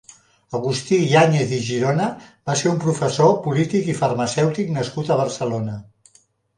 [0.59, 2.09] Agustí Yáñez i Girona
[2.51, 5.83] va ser un professor, polític i farmacèutic nascut a Barcelona.